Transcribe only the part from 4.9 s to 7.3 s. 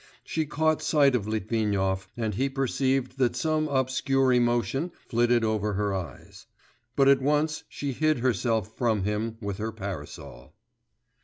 flitted over her eyes; but at